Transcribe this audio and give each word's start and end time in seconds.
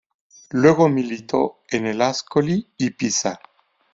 Luego 0.49 0.89
militó 0.89 1.61
en 1.69 1.85
el 1.85 2.01
Ascoli 2.01 2.67
y 2.75 2.89
Pisa. 2.89 3.39